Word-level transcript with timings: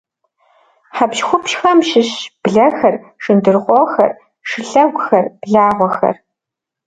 Хьэпщхупщхэм 0.95 1.79
щыщщ 1.87 2.19
блэхэр, 2.43 2.95
шындрыхъуохэр, 3.23 4.11
шылъэгухэр, 4.49 5.25
благъуэхэр. 5.41 6.15